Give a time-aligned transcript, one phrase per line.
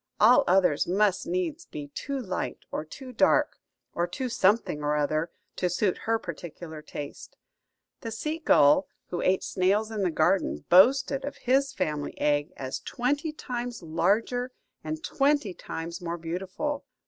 [0.19, 3.59] All others must needs be too light or too dark,
[3.93, 7.35] or too something or other, to suit her particular taste.
[7.99, 12.79] The sea gull, who ate snails in the garden, boasted of his family egg as
[12.79, 14.51] twenty times larger
[14.83, 16.83] and twenty times more beautiful.